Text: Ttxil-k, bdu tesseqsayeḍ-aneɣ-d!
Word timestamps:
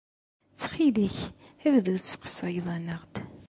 Ttxil-k, 0.51 1.17
bdu 1.73 1.93
tesseqsayeḍ-aneɣ-d! 1.97 3.13